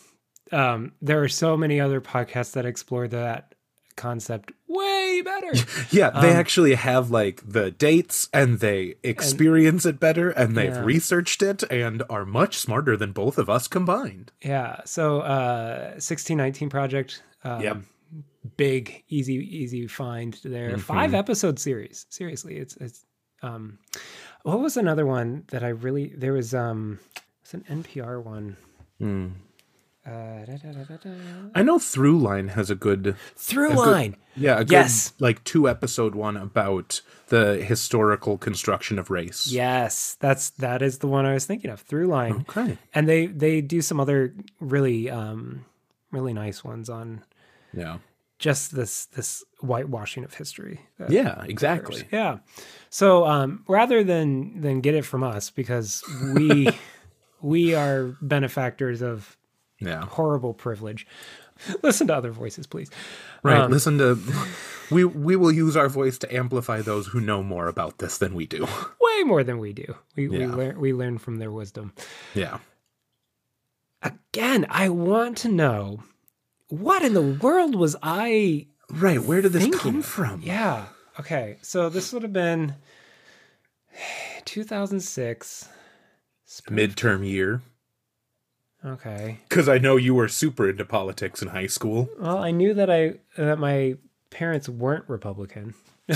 Um, 0.52 0.92
there 1.02 1.22
are 1.24 1.30
so 1.30 1.56
many 1.56 1.80
other 1.80 2.02
podcasts 2.02 2.54
that 2.54 2.66
explore 2.66 3.08
that 3.08 3.54
concept 3.96 4.52
better. 5.22 5.52
yeah 5.92 6.10
they 6.22 6.32
Um, 6.32 6.36
actually 6.38 6.76
have 6.76 7.10
like 7.12 7.42
the 7.48 7.72
dates 7.72 8.30
and 8.34 8.60
they 8.60 8.96
experience 9.04 9.86
it 9.86 10.00
better 10.00 10.30
and 10.30 10.56
they've 10.58 10.74
Yeah. 10.74 10.84
researched 10.84 11.42
it 11.42 11.64
and 11.72 12.04
are 12.10 12.26
much 12.26 12.58
smarter 12.58 12.96
than 12.98 13.12
both 13.12 13.38
of 13.38 13.50
us 13.50 13.68
combined 13.68 14.32
yeah. 14.44 14.82
So, 14.86 15.20
uh, 15.22 16.00
sixteen 16.00 16.38
nineteen 16.38 16.70
project. 16.70 17.22
Um, 17.44 17.62
Yep. 17.62 17.78
Big, 18.58 19.04
easy, 19.10 19.36
easy 19.36 19.86
find 19.88 20.34
there. 20.44 20.72
Mm-hmm. 20.72 20.80
Five 20.80 21.14
episode 21.14 21.60
series. 21.60 22.06
Seriously, 22.10 22.58
it's 22.58 22.76
it's. 22.78 23.06
Um, 23.42 23.80
what 24.44 24.60
was 24.60 24.76
another 24.78 25.06
one 25.06 25.44
that 25.52 25.64
I 25.64 25.70
really 25.70 26.08
there 26.16 26.34
was 26.34 26.54
um 26.54 27.00
it's 27.42 27.54
an 27.54 27.64
NPR 27.70 28.24
one. 28.24 28.56
Hmm. 29.00 29.28
Uh, 30.10 30.46
da, 30.46 30.56
da, 30.58 30.96
da, 30.96 31.10
i 31.54 31.62
know 31.62 31.78
throughline 31.78 32.50
has 32.50 32.70
a 32.70 32.76
good 32.76 33.16
Through 33.36 33.72
a 33.74 33.76
good- 33.76 33.92
line. 33.92 34.16
yeah 34.36 34.56
a 34.56 34.64
good 34.64 34.72
Yes. 34.72 35.14
like 35.20 35.44
two 35.44 35.70
episode 35.70 36.16
one 36.16 36.36
about 36.38 37.02
the 37.28 37.58
historical 37.64 38.38
construction 38.38 38.98
of 38.98 39.10
race 39.12 39.48
Yes, 39.52 40.18
that's 40.20 40.50
that 40.52 40.82
is 40.82 40.98
the 41.00 41.08
one 41.08 41.26
I 41.26 41.34
was 41.34 41.46
thinking 41.46 41.70
of. 41.70 41.80
Through 41.82 42.08
line. 42.08 42.46
okay 42.50 42.78
and 42.94 43.08
they 43.08 43.28
they 43.28 43.62
do 43.62 43.82
some 43.82 44.00
other 44.00 44.34
really 44.60 45.10
um 45.10 45.66
really 46.12 46.34
nice 46.34 46.64
ones 46.64 46.90
on 46.90 47.24
yeah 47.74 47.98
just 48.40 48.74
this 48.76 49.06
this 49.08 49.44
whitewashing 49.62 50.24
of 50.24 50.34
history 50.34 50.80
yeah 51.10 51.44
exactly 51.44 52.04
yeah 52.12 52.38
so 52.90 53.26
um 53.28 53.64
rather 53.68 54.04
than 54.04 54.62
than 54.62 54.80
get 54.82 54.96
it 54.96 55.04
from 55.06 55.24
us 55.24 55.50
because 55.52 56.02
we 56.34 56.70
we 57.42 57.76
are 57.76 58.16
benefactors 58.22 59.02
of 59.02 59.36
yeah 59.80 60.06
horrible 60.06 60.54
privilege 60.54 61.06
listen 61.84 62.08
to 62.08 62.16
other 62.16 62.32
voices 62.32 62.66
please 62.68 62.90
right 63.44 63.60
Um, 63.62 63.72
listen 63.72 63.98
to 63.98 64.18
we 64.92 65.04
we 65.06 65.36
will 65.36 65.52
use 65.52 65.76
our 65.78 65.90
voice 65.90 66.18
to 66.20 66.36
amplify 66.36 66.82
those 66.82 67.08
who 67.08 67.20
know 67.22 67.44
more 67.44 67.68
about 67.68 67.98
this 68.00 68.18
than 68.18 68.34
we 68.36 68.46
do 68.48 68.66
way 69.02 69.24
more 69.24 69.44
than 69.44 69.60
we 69.60 69.74
do 69.74 69.96
we 70.16 70.28
we 70.28 70.46
learn 70.46 70.80
we 70.80 70.94
learn 70.94 71.18
from 71.18 71.38
their 71.38 71.52
wisdom 71.52 71.94
yeah 72.34 72.60
again 74.02 74.66
i 74.70 74.88
want 74.90 75.38
to 75.38 75.50
know 75.50 76.02
what 76.70 77.04
in 77.04 77.14
the 77.14 77.22
world 77.22 77.76
was 77.76 77.96
i 78.04 78.66
Right, 78.92 79.22
where 79.22 79.40
did 79.44 79.52
this 79.54 79.62
Thinking 79.62 79.80
come 79.80 80.02
from? 80.02 80.42
Yeah. 80.42 80.86
Okay. 81.20 81.58
So 81.62 81.90
this 81.90 82.12
would 82.12 82.24
have 82.24 82.34
been 82.34 82.74
2006. 84.46 85.70
Spring- 86.46 86.78
Midterm 86.90 87.24
year. 87.24 87.62
Okay. 88.86 89.40
Because 89.50 89.68
I 89.68 89.78
know 89.78 89.98
you 89.98 90.16
were 90.16 90.28
super 90.28 90.70
into 90.70 90.86
politics 90.86 91.42
in 91.42 91.50
high 91.50 91.68
school. 91.68 92.10
Well, 92.20 92.38
I 92.38 92.52
knew 92.52 92.74
that 92.74 92.90
I 92.90 93.16
that 93.38 93.60
my 93.60 93.96
parents 94.30 94.70
weren't 94.70 95.10
Republican. 95.10 95.74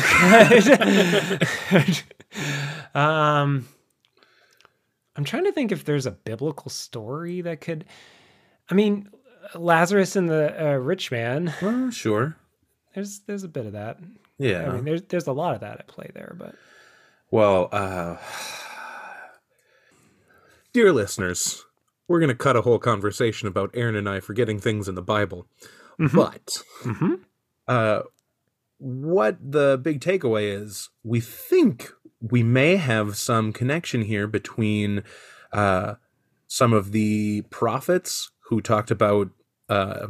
um, 2.95 3.67
I'm 5.15 5.23
trying 5.23 5.43
to 5.43 5.51
think 5.51 5.71
if 5.71 5.85
there's 5.85 6.05
a 6.05 6.11
biblical 6.11 6.69
story 6.69 7.41
that 7.41 7.61
could. 7.61 7.85
I 8.69 8.75
mean, 8.75 9.09
Lazarus 9.55 10.15
and 10.15 10.29
the 10.29 10.69
uh, 10.69 10.75
rich 10.75 11.11
man. 11.11 11.53
Well, 11.61 11.91
sure. 11.91 12.37
There's 12.95 13.19
there's 13.21 13.43
a 13.43 13.49
bit 13.49 13.65
of 13.65 13.73
that. 13.73 13.99
Yeah. 14.37 14.69
I 14.69 14.73
mean, 14.73 14.85
there's 14.85 15.01
there's 15.03 15.27
a 15.27 15.33
lot 15.33 15.53
of 15.53 15.61
that 15.61 15.79
at 15.79 15.87
play 15.87 16.09
there, 16.13 16.35
but 16.37 16.55
well, 17.29 17.69
uh, 17.71 18.17
dear 20.73 20.93
listeners, 20.93 21.65
we're 22.07 22.19
going 22.19 22.29
to 22.29 22.35
cut 22.35 22.55
a 22.55 22.61
whole 22.61 22.79
conversation 22.79 23.47
about 23.47 23.71
Aaron 23.73 23.95
and 23.95 24.07
I 24.09 24.19
forgetting 24.19 24.59
things 24.59 24.87
in 24.87 24.95
the 24.95 25.01
Bible. 25.01 25.47
But 25.97 26.49
Mhm. 26.83 27.19
uh, 27.67 28.01
what 28.77 29.37
the 29.41 29.79
big 29.81 30.01
takeaway 30.01 30.51
is, 30.61 30.89
we 31.03 31.19
think 31.21 31.91
we 32.19 32.43
may 32.43 32.75
have 32.77 33.15
some 33.15 33.53
connection 33.53 34.01
here 34.03 34.27
between 34.27 35.03
uh, 35.51 35.95
some 36.47 36.73
of 36.73 36.91
the 36.91 37.43
prophets 37.49 38.31
who 38.49 38.59
talked 38.61 38.91
about 38.91 39.29
uh, 39.69 40.07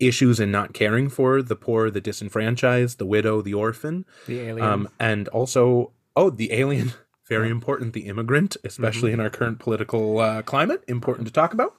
issues 0.00 0.38
in 0.40 0.50
not 0.50 0.72
caring 0.72 1.08
for 1.08 1.42
the 1.42 1.56
poor, 1.56 1.90
the 1.90 2.00
disenfranchised, 2.00 2.98
the 2.98 3.06
widow, 3.06 3.42
the 3.42 3.52
orphan, 3.54 4.04
the 4.26 4.38
alien. 4.40 4.66
um, 4.66 4.88
and 5.00 5.28
also 5.28 5.92
oh, 6.16 6.30
the 6.30 6.52
alien. 6.52 6.92
Very 7.28 7.50
important, 7.50 7.92
the 7.92 8.06
immigrant, 8.06 8.56
especially 8.64 9.12
in 9.12 9.20
our 9.20 9.28
current 9.28 9.58
political 9.58 10.18
uh, 10.18 10.42
climate, 10.42 10.82
important 10.88 11.26
to 11.26 11.32
talk 11.32 11.52
about. 11.52 11.74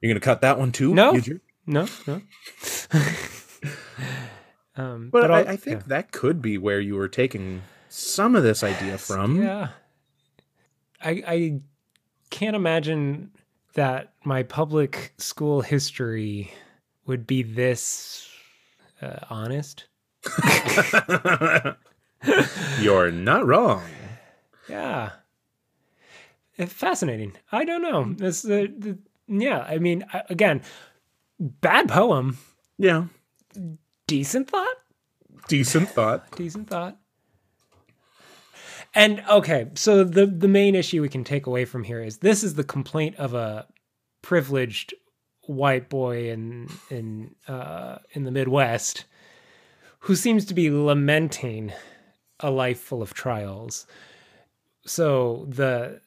You're 0.00 0.10
gonna 0.12 0.20
cut 0.20 0.42
that 0.42 0.58
one 0.58 0.70
too? 0.70 0.92
No. 0.94 1.14
you? 1.14 1.40
No, 1.66 1.86
no. 2.06 2.20
um, 4.76 5.08
But, 5.10 5.30
I, 5.30 5.38
I'll- 5.40 5.48
I 5.48 5.56
think 5.56 5.86
that 5.86 6.12
could 6.12 6.42
be 6.42 6.58
where 6.58 6.78
you 6.80 6.94
were 6.94 7.08
taking 7.08 7.62
some 7.88 8.36
of 8.36 8.42
this 8.42 8.62
idea 8.62 8.98
from. 8.98 9.42
yeah, 9.42 9.68
I 11.02 11.10
I 11.26 11.60
can't 12.30 12.54
imagine 12.56 13.30
that 13.74 14.12
my 14.24 14.42
public 14.42 15.14
school 15.18 15.62
history 15.62 16.52
would 17.06 17.26
be 17.26 17.42
this 17.42 18.28
uh, 19.00 19.20
honest. 19.30 19.86
You're 22.80 23.10
not 23.10 23.46
wrong. 23.46 23.82
Yeah, 24.68 25.12
fascinating. 26.66 27.32
I 27.52 27.64
don't 27.64 27.82
know. 27.82 28.12
This 28.16 28.42
the, 28.42 28.72
the 28.76 28.98
yeah. 29.28 29.60
I 29.60 29.78
mean, 29.78 30.04
again, 30.28 30.62
bad 31.38 31.88
poem, 31.88 32.38
Yeah. 32.78 33.06
decent 34.06 34.50
thought. 34.50 34.76
Decent 35.48 35.88
thought. 35.90 36.30
Decent 36.36 36.68
thought. 36.68 36.96
And 38.94 39.22
okay, 39.30 39.68
so 39.74 40.04
the 40.04 40.26
the 40.26 40.48
main 40.48 40.74
issue 40.74 41.02
we 41.02 41.08
can 41.08 41.22
take 41.24 41.46
away 41.46 41.64
from 41.64 41.84
here 41.84 42.02
is 42.02 42.18
this 42.18 42.42
is 42.42 42.54
the 42.54 42.64
complaint 42.64 43.16
of 43.16 43.34
a 43.34 43.66
privileged 44.22 44.94
white 45.42 45.88
boy 45.88 46.30
in 46.30 46.68
in 46.90 47.34
uh, 47.46 47.98
in 48.12 48.24
the 48.24 48.30
Midwest 48.30 49.04
who 50.00 50.16
seems 50.16 50.44
to 50.46 50.54
be 50.54 50.70
lamenting 50.70 51.72
a 52.40 52.50
life 52.50 52.80
full 52.80 53.02
of 53.02 53.14
trials. 53.14 53.86
So 54.84 55.46
the 55.48 56.00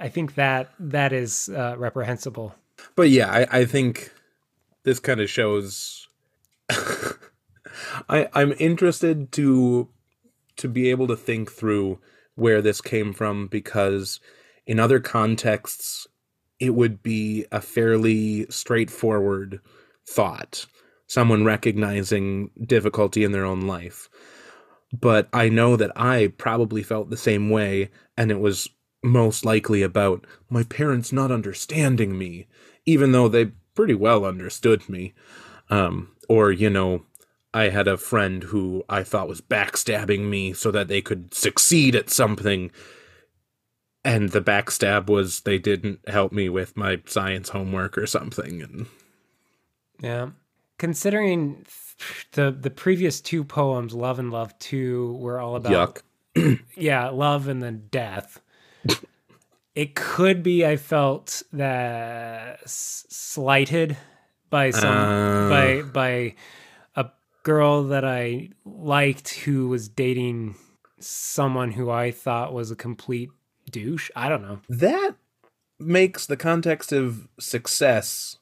I 0.00 0.08
think 0.08 0.34
that 0.34 0.72
that 0.78 1.12
is 1.12 1.48
uh, 1.48 1.76
reprehensible. 1.78 2.54
But 2.96 3.10
yeah, 3.10 3.30
I, 3.30 3.60
I 3.60 3.64
think 3.64 4.12
this 4.82 5.00
kind 5.00 5.20
of 5.20 5.30
shows. 5.30 6.08
I 8.08 8.28
I'm 8.32 8.54
interested 8.58 9.32
to 9.32 9.88
to 10.56 10.68
be 10.68 10.90
able 10.90 11.06
to 11.08 11.16
think 11.16 11.50
through 11.50 11.98
where 12.36 12.62
this 12.62 12.80
came 12.80 13.12
from 13.12 13.46
because 13.46 14.20
in 14.66 14.80
other 14.80 15.00
contexts 15.00 16.06
it 16.60 16.70
would 16.70 17.02
be 17.02 17.44
a 17.50 17.60
fairly 17.60 18.46
straightforward 18.48 19.60
thought 20.06 20.66
someone 21.06 21.44
recognizing 21.44 22.50
difficulty 22.64 23.24
in 23.24 23.32
their 23.32 23.44
own 23.44 23.62
life 23.62 24.08
but 25.00 25.28
i 25.32 25.48
know 25.48 25.76
that 25.76 25.92
i 25.96 26.32
probably 26.38 26.82
felt 26.82 27.10
the 27.10 27.16
same 27.16 27.50
way 27.50 27.90
and 28.16 28.30
it 28.30 28.40
was 28.40 28.68
most 29.02 29.44
likely 29.44 29.82
about 29.82 30.26
my 30.48 30.62
parents 30.62 31.12
not 31.12 31.30
understanding 31.30 32.16
me 32.16 32.46
even 32.86 33.12
though 33.12 33.28
they 33.28 33.46
pretty 33.74 33.94
well 33.94 34.24
understood 34.24 34.88
me 34.88 35.12
um, 35.70 36.10
or 36.28 36.52
you 36.52 36.70
know 36.70 37.04
I 37.54 37.68
had 37.68 37.86
a 37.86 37.96
friend 37.96 38.42
who 38.42 38.82
I 38.88 39.04
thought 39.04 39.28
was 39.28 39.40
backstabbing 39.40 40.28
me 40.28 40.52
so 40.52 40.72
that 40.72 40.88
they 40.88 41.00
could 41.00 41.32
succeed 41.32 41.94
at 41.94 42.10
something. 42.10 42.72
And 44.04 44.30
the 44.30 44.40
backstab 44.40 45.06
was 45.06 45.40
they 45.40 45.58
didn't 45.58 46.00
help 46.08 46.32
me 46.32 46.48
with 46.48 46.76
my 46.76 47.00
science 47.06 47.50
homework 47.50 47.96
or 47.96 48.08
something. 48.08 48.60
And 48.60 48.86
yeah, 50.00 50.30
considering 50.78 51.66
the 52.32 52.50
the 52.50 52.70
previous 52.70 53.20
two 53.20 53.44
poems, 53.44 53.94
Love 53.94 54.18
and 54.18 54.30
Love 54.30 54.58
Two, 54.58 55.16
were 55.20 55.38
all 55.40 55.56
about 55.56 56.02
yuck. 56.36 56.60
yeah, 56.76 57.08
love 57.08 57.48
and 57.48 57.62
then 57.62 57.88
death. 57.90 58.40
it 59.74 59.94
could 59.94 60.42
be 60.42 60.64
I 60.64 60.76
felt 60.76 61.42
that 61.52 62.60
slighted 62.68 63.96
by 64.50 64.70
some 64.70 64.96
uh... 64.96 65.48
by 65.48 65.82
by 65.82 66.34
a 66.96 67.10
girl 67.42 67.84
that 67.84 68.04
I 68.04 68.50
liked 68.64 69.34
who 69.34 69.68
was 69.68 69.88
dating 69.88 70.56
someone 70.98 71.72
who 71.72 71.90
I 71.90 72.10
thought 72.10 72.52
was 72.52 72.70
a 72.70 72.76
complete 72.76 73.30
douche. 73.70 74.10
I 74.16 74.28
don't 74.28 74.42
know. 74.42 74.60
That 74.68 75.16
makes 75.78 76.26
the 76.26 76.36
context 76.36 76.92
of 76.92 77.28
success 77.38 78.38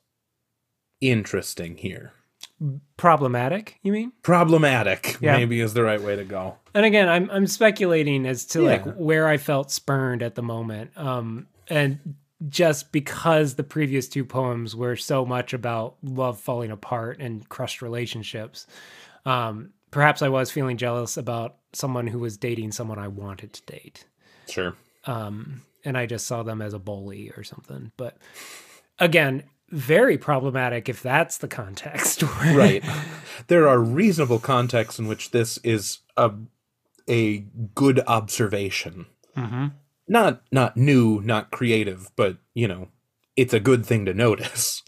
interesting 1.01 1.77
here. 1.77 2.13
Problematic, 2.97 3.79
you 3.83 3.93
mean? 3.93 4.13
Problematic, 4.23 5.17
yeah. 5.21 5.37
maybe 5.37 5.61
is 5.61 5.75
the 5.75 5.83
right 5.83 6.01
way 6.01 6.17
to 6.17 6.25
go. 6.25 6.57
And 6.75 6.87
again, 6.87 7.09
I'm 7.09 7.31
I'm 7.31 7.47
speculating 7.47 8.27
as 8.27 8.47
to 8.47 8.63
yeah. 8.63 8.69
like 8.69 8.95
where 8.95 9.27
I 9.29 9.37
felt 9.37 9.71
spurned 9.71 10.23
at 10.23 10.35
the 10.35 10.43
moment. 10.43 10.91
Um 10.97 11.49
and 11.69 12.15
just 12.49 12.93
because 12.93 13.55
the 13.55 13.65
previous 13.65 14.09
two 14.09 14.25
poems 14.25 14.75
were 14.75 14.97
so 14.97 15.25
much 15.25 15.53
about 15.53 15.97
love 16.03 16.39
falling 16.41 16.71
apart 16.71 17.19
and 17.21 17.49
crushed 17.49 17.83
relationships. 17.83 18.67
Um, 19.25 19.71
perhaps 19.91 20.23
I 20.23 20.29
was 20.29 20.51
feeling 20.51 20.77
jealous 20.77 21.17
about 21.17 21.57
someone 21.73 22.07
who 22.07 22.19
was 22.19 22.37
dating 22.37 22.73
someone 22.73 22.99
I 22.99 23.09
wanted 23.09 23.53
to 23.53 23.63
date. 23.67 24.07
Sure. 24.49 24.75
Um, 25.05 25.63
and 25.85 25.97
I 25.97 26.07
just 26.07 26.27
saw 26.27 26.43
them 26.43 26.63
as 26.63 26.75
a 26.75 26.79
bully 26.79 27.31
or 27.37 27.45
something. 27.45 27.93
But 27.97 28.19
again, 28.99 29.45
very 29.73 30.17
problematic 30.17 30.89
if 30.89 31.03
that's 31.03 31.39
the 31.39 31.49
context. 31.49 32.23
right. 32.41 32.85
There 33.49 33.67
are 33.67 33.81
reasonable 33.81 34.39
contexts 34.39 35.01
in 35.01 35.09
which 35.09 35.33
this 35.33 35.59
is 35.65 35.99
a 36.17 36.31
a 37.09 37.39
good 37.75 38.01
observation. 38.07 39.07
Mm-hmm 39.37 39.67
not 40.13 40.43
not 40.53 40.77
new, 40.77 41.21
not 41.23 41.51
creative, 41.51 42.11
but 42.17 42.37
you 42.55 42.69
know, 42.69 42.89
it's 43.37 43.55
a 43.55 43.61
good 43.61 43.85
thing 43.85 44.05
to 44.05 44.15
notice. 44.15 44.83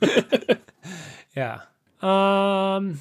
yeah. 1.36 1.60
Um 2.00 3.00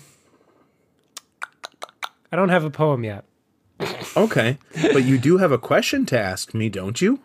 I 2.32 2.36
don't 2.36 2.50
have 2.50 2.65
a 2.65 2.69
poem 2.69 3.04
yet. 3.04 3.26
okay. 4.17 4.58
But 4.73 5.06
you 5.06 5.17
do 5.17 5.38
have 5.38 5.52
a 5.52 5.58
question 5.58 6.06
to 6.08 6.19
ask 6.19 6.54
me, 6.54 6.67
don't 6.67 7.00
you? 7.00 7.19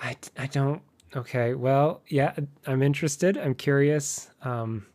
I, 0.00 0.16
I 0.38 0.46
don't. 0.46 0.80
Okay. 1.16 1.54
Well, 1.54 2.02
yeah, 2.08 2.34
I'm 2.66 2.82
interested. 2.82 3.36
I'm 3.36 3.54
curious. 3.54 4.30
Um, 4.42 4.86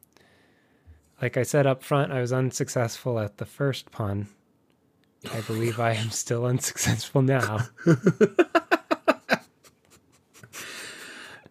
like 1.22 1.38
I 1.38 1.44
said 1.44 1.66
up 1.66 1.84
front, 1.84 2.12
I 2.12 2.22
was 2.22 2.34
unsuccessful 2.34 3.20
at 3.20 3.38
the 3.38 3.46
first 3.46 3.92
pun. 3.92 4.28
I 5.32 5.42
believe 5.42 5.80
I 5.80 5.94
am 5.94 6.10
still 6.10 6.46
unsuccessful 6.46 7.22
now. 7.22 7.68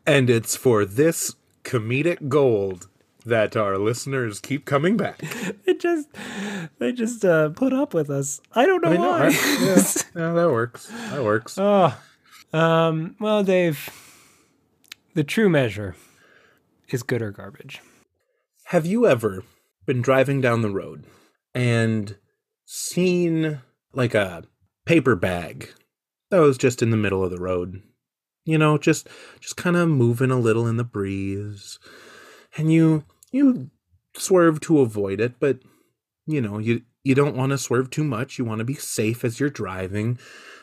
And 0.06 0.28
it's 0.28 0.56
for 0.56 0.84
this 0.84 1.36
comedic 1.62 2.28
gold 2.28 2.88
that 3.24 3.56
our 3.56 3.78
listeners 3.78 4.40
keep 4.40 4.64
coming 4.64 4.96
back. 4.96 5.22
They 5.64 5.74
just 5.74 6.08
they 6.78 6.92
just 6.92 7.24
uh, 7.24 7.50
put 7.50 7.72
up 7.72 7.94
with 7.94 8.10
us. 8.10 8.40
I 8.52 8.66
don't 8.66 8.82
know 8.82 8.92
I 8.92 8.96
why. 8.96 9.28
yeah, 9.28 9.74
yeah, 10.16 10.32
that 10.32 10.50
works. 10.50 10.86
That 11.10 11.22
works. 11.22 11.56
Oh, 11.56 11.96
um, 12.52 13.14
well, 13.20 13.44
Dave, 13.44 13.88
the 15.14 15.24
true 15.24 15.48
measure 15.48 15.94
is 16.88 17.02
good 17.02 17.22
or 17.22 17.30
garbage. 17.30 17.80
Have 18.66 18.86
you 18.86 19.06
ever 19.06 19.44
been 19.86 20.02
driving 20.02 20.40
down 20.40 20.62
the 20.62 20.70
road 20.70 21.04
and 21.54 22.16
seen 22.64 23.60
like 23.92 24.14
a 24.14 24.44
paper 24.84 25.14
bag 25.16 25.70
that 26.30 26.40
was 26.40 26.56
just 26.56 26.82
in 26.82 26.90
the 26.90 26.96
middle 26.96 27.22
of 27.24 27.30
the 27.30 27.40
road? 27.40 27.82
You 28.44 28.58
know 28.58 28.78
just 28.78 29.08
just 29.40 29.56
kind 29.56 29.76
of 29.76 29.88
moving 29.88 30.30
a 30.30 30.38
little 30.38 30.66
in 30.66 30.76
the 30.76 30.84
breeze 30.84 31.78
and 32.56 32.72
you 32.72 33.04
you 33.30 33.70
swerve 34.16 34.60
to 34.60 34.80
avoid 34.80 35.20
it 35.20 35.38
but 35.38 35.60
you 36.26 36.40
know 36.40 36.58
you 36.58 36.82
you 37.04 37.14
don't 37.14 37.36
want 37.36 37.50
to 37.50 37.58
swerve 37.58 37.90
too 37.90 38.04
much. 38.04 38.38
You 38.38 38.44
want 38.44 38.60
to 38.60 38.64
be 38.64 38.74
safe 38.74 39.24
as 39.24 39.40
you're 39.40 39.50
driving 39.50 40.18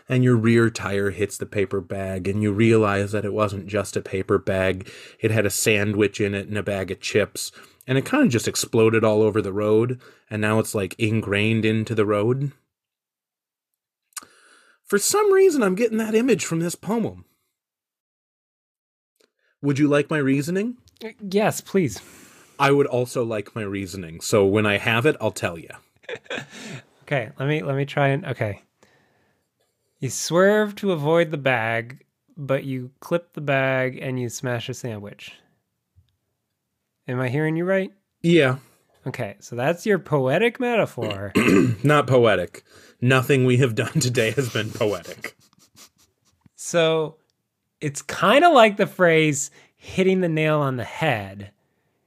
and 0.10 0.24
your 0.24 0.36
rear 0.36 0.69
tire 0.69 1.12
hits 1.12 1.38
the 1.38 1.45
paper 1.45 1.80
bag 1.80 2.28
and 2.28 2.43
you 2.43 2.52
realize 2.52 3.12
that 3.12 3.24
it 3.24 3.32
wasn't 3.32 3.67
just 3.67 3.95
a 3.95 4.02
paper 4.02 4.38
bag 4.38 4.89
it 5.22 5.32
had 5.32 5.45
a 5.45 5.52
sandwich 5.52 6.19
in 6.19 6.34
it 6.34 6.48
and 6.48 6.58
a 6.58 6.63
bag 6.63 6.91
of 6.91 7.00
chips 7.00 7.52
and 7.88 7.98
it 7.98 8.06
kind 8.06 8.26
of 8.26 8.32
just 8.32 8.48
exploded 8.48 9.04
all 9.04 9.22
over 9.22 9.41
the 9.41 9.54
road 9.54 10.02
and 10.30 10.41
now 10.41 10.60
it's 10.60 10.76
like 10.76 10.95
ingrained 10.98 11.63
into 11.63 11.95
the 11.95 12.06
road 12.06 12.52
for 14.84 14.98
some 14.98 15.32
reason 15.32 15.63
i'm 15.63 15.76
getting 15.76 15.98
that 15.98 16.15
image 16.15 16.43
from 16.43 16.60
this 16.60 16.76
poem 16.76 17.24
would 19.62 19.78
you 19.78 19.88
like 19.88 20.10
my 20.10 20.17
reasoning? 20.17 20.78
Uh, 21.04 21.10
yes, 21.22 21.60
please. 21.60 22.02
I 22.58 22.72
would 22.72 22.88
also 22.88 23.24
like 23.24 23.56
my 23.56 23.62
reasoning. 23.62 24.22
So 24.22 24.45
when 24.45 24.65
I 24.65 24.78
have 24.78 25.06
it, 25.06 25.17
I'll 25.19 25.32
tell 25.32 25.58
you. 25.58 25.69
okay, 27.04 27.30
let 27.38 27.48
me 27.48 27.62
let 27.62 27.76
me 27.76 27.86
try 27.86 28.10
and 28.10 28.26
okay. 28.26 28.62
You 29.99 30.09
swerve 30.09 30.75
to 30.75 30.93
avoid 30.93 31.29
the 31.29 31.38
bag, 31.38 32.05
but 32.38 32.63
you 32.63 32.91
clip 33.01 33.33
the 33.33 33.41
bag 33.41 33.99
and 34.01 34.17
you 34.17 34.29
smash 34.29 34.69
a 34.69 34.73
sandwich. 34.73 35.33
Am 37.07 37.19
I 37.19 37.27
hearing 37.27 37.57
you 37.57 37.65
right? 37.65 37.91
Yeah. 38.21 38.57
Okay, 39.05 39.35
so 39.39 39.57
that's 39.57 39.85
your 39.85 39.99
poetic 39.99 40.57
metaphor. 40.59 41.33
Not 41.83 42.07
poetic. 42.07 42.63
Nothing 43.01 43.43
we 43.43 43.57
have 43.57 43.75
done 43.75 43.99
today 43.99 44.31
has 44.31 44.49
been 44.49 44.71
poetic. 44.71 45.35
So 46.55 47.17
it's 47.81 48.01
kind 48.01 48.45
of 48.45 48.53
like 48.53 48.77
the 48.77 48.88
phrase 48.88 49.51
hitting 49.75 50.21
the 50.21 50.29
nail 50.29 50.59
on 50.59 50.77
the 50.77 50.85
head. 50.85 51.51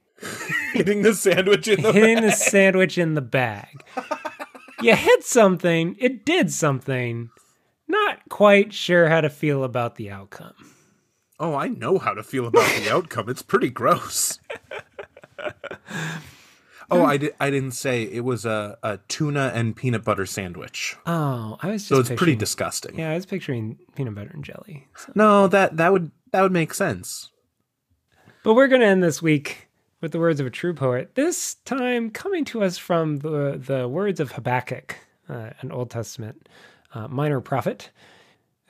hitting 0.73 1.03
the 1.03 1.13
sandwich 1.13 1.67
in 1.67 1.81
the 1.81 1.91
hitting 1.91 2.15
bag. 2.15 2.23
the 2.23 2.31
sandwich 2.31 2.97
in 2.97 3.13
the 3.13 3.21
bag. 3.21 3.83
you 4.81 4.95
hit 4.95 5.23
something, 5.23 5.95
it 5.99 6.25
did 6.25 6.51
something. 6.51 7.29
Not 7.93 8.27
quite 8.29 8.73
sure 8.73 9.07
how 9.07 9.21
to 9.21 9.29
feel 9.29 9.63
about 9.63 9.95
the 9.95 10.09
outcome. 10.09 10.55
Oh, 11.39 11.53
I 11.53 11.67
know 11.67 11.99
how 11.99 12.15
to 12.15 12.23
feel 12.23 12.47
about 12.47 12.67
the 12.75 12.89
outcome. 12.91 13.29
It's 13.29 13.43
pretty 13.43 13.69
gross. 13.69 14.39
Oh, 16.89 17.05
I 17.05 17.17
did. 17.17 17.33
I 17.39 17.49
didn't 17.49 17.71
say 17.71 18.03
it 18.03 18.23
was 18.23 18.45
a, 18.45 18.77
a 18.83 18.97
tuna 19.07 19.51
and 19.53 19.75
peanut 19.75 20.03
butter 20.03 20.25
sandwich. 20.25 20.95
Oh, 21.05 21.57
I 21.61 21.67
was 21.67 21.87
just 21.87 21.89
so 21.89 21.99
it's 21.99 22.19
pretty 22.19 22.35
disgusting. 22.35 22.97
Yeah, 22.97 23.11
I 23.11 23.15
was 23.15 23.25
picturing 23.25 23.77
peanut 23.95 24.15
butter 24.15 24.31
and 24.33 24.43
jelly. 24.43 24.87
So. 24.95 25.11
No, 25.15 25.47
that 25.47 25.77
that 25.77 25.91
would 25.91 26.11
that 26.31 26.41
would 26.41 26.51
make 26.51 26.73
sense. 26.73 27.31
But 28.43 28.55
we're 28.55 28.67
gonna 28.67 28.85
end 28.85 29.03
this 29.03 29.21
week 29.21 29.69
with 30.01 30.11
the 30.11 30.19
words 30.19 30.39
of 30.39 30.45
a 30.45 30.51
true 30.51 30.73
poet. 30.73 31.15
This 31.15 31.55
time 31.65 32.09
coming 32.11 32.45
to 32.45 32.63
us 32.63 32.77
from 32.77 33.19
the 33.19 33.61
the 33.65 33.87
words 33.87 34.19
of 34.19 34.33
Habakkuk, 34.33 34.95
uh, 35.29 35.51
an 35.61 35.71
Old 35.71 35.89
Testament 35.89 36.47
uh, 36.93 37.07
minor 37.07 37.41
prophet, 37.41 37.91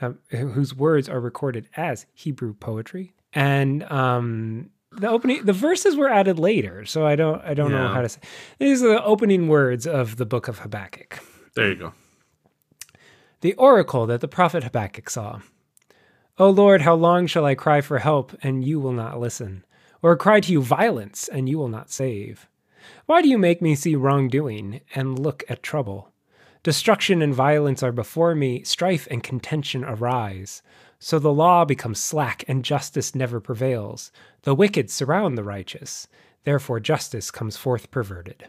um, 0.01 0.19
whose 0.29 0.75
words 0.75 1.07
are 1.09 1.19
recorded 1.19 1.67
as 1.75 2.05
Hebrew 2.13 2.53
poetry, 2.53 3.13
and 3.33 3.83
um, 3.91 4.69
the 4.91 5.09
opening 5.09 5.45
the 5.45 5.53
verses 5.53 5.95
were 5.95 6.09
added 6.09 6.39
later, 6.39 6.85
so 6.85 7.05
I 7.05 7.15
don't 7.15 7.41
I 7.43 7.53
don't 7.53 7.71
know 7.71 7.87
how 7.87 8.01
to 8.01 8.09
say. 8.09 8.19
These 8.59 8.83
are 8.83 8.89
the 8.89 9.03
opening 9.03 9.47
words 9.47 9.87
of 9.87 10.17
the 10.17 10.25
book 10.25 10.47
of 10.47 10.59
Habakkuk. 10.59 11.19
There 11.55 11.69
you 11.69 11.75
go. 11.75 11.93
The 13.41 13.53
oracle 13.55 14.05
that 14.07 14.21
the 14.21 14.27
prophet 14.27 14.63
Habakkuk 14.63 15.09
saw. 15.09 15.41
O 16.37 16.49
Lord, 16.49 16.81
how 16.81 16.95
long 16.95 17.27
shall 17.27 17.45
I 17.45 17.55
cry 17.55 17.81
for 17.81 17.99
help, 17.99 18.35
and 18.41 18.63
you 18.63 18.79
will 18.79 18.93
not 18.93 19.19
listen? 19.19 19.65
Or 20.01 20.15
cry 20.17 20.39
to 20.39 20.51
you 20.51 20.61
violence, 20.61 21.27
and 21.27 21.47
you 21.47 21.57
will 21.57 21.67
not 21.67 21.91
save? 21.91 22.47
Why 23.05 23.21
do 23.21 23.29
you 23.29 23.37
make 23.37 23.61
me 23.61 23.75
see 23.75 23.95
wrongdoing, 23.95 24.81
and 24.95 25.19
look 25.19 25.43
at 25.47 25.61
trouble? 25.61 26.12
Destruction 26.63 27.21
and 27.21 27.35
violence 27.35 27.83
are 27.83 27.91
before 27.91 28.33
me, 28.33 28.63
strife 28.63 29.05
and 29.11 29.21
contention 29.21 29.83
arise. 29.83 30.61
So 30.97 31.19
the 31.19 31.33
law 31.33 31.65
becomes 31.65 31.99
slack, 31.99 32.45
and 32.47 32.63
justice 32.63 33.13
never 33.13 33.41
prevails. 33.41 34.11
The 34.43 34.55
wicked 34.55 34.89
surround 34.89 35.37
the 35.37 35.43
righteous, 35.43 36.07
therefore 36.45 36.79
justice 36.79 37.29
comes 37.31 37.57
forth 37.57 37.91
perverted. 37.91 38.45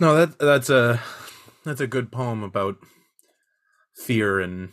No, 0.00 0.16
that 0.16 0.38
that's 0.38 0.70
a 0.70 1.00
that's 1.64 1.82
a 1.82 1.86
good 1.86 2.10
poem 2.10 2.42
about 2.42 2.78
fear 3.94 4.40
and 4.40 4.70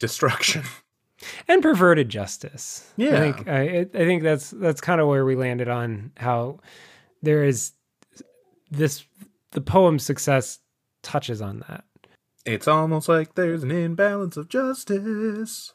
destruction. 0.00 0.64
and 1.48 1.62
perverted 1.62 2.08
justice. 2.08 2.92
Yeah. 2.96 3.14
I 3.14 3.32
think 3.32 3.48
I, 3.48 3.78
I 3.80 3.84
think 3.84 4.24
that's 4.24 4.50
that's 4.50 4.80
kind 4.80 5.00
of 5.00 5.06
where 5.06 5.24
we 5.24 5.36
landed 5.36 5.68
on 5.68 6.10
how 6.16 6.58
there 7.22 7.44
is 7.44 7.72
this 8.70 9.04
the 9.52 9.60
poem's 9.60 10.04
success 10.04 10.58
touches 11.02 11.42
on 11.42 11.64
that. 11.68 11.84
It's 12.44 12.68
almost 12.68 13.08
like 13.08 13.34
there's 13.34 13.62
an 13.62 13.70
imbalance 13.70 14.36
of 14.36 14.48
justice. 14.48 15.74